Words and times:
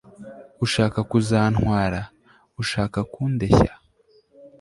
ushaka 0.65 0.99
kuzantwara, 1.09 2.01
ushaka 2.61 2.99
kundeshya 3.13 3.73